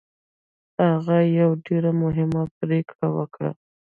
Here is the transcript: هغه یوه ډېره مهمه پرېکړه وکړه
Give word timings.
هغه 0.87 1.17
یوه 1.39 1.55
ډېره 1.65 1.91
مهمه 2.03 2.43
پرېکړه 2.59 3.07
وکړه 3.17 3.51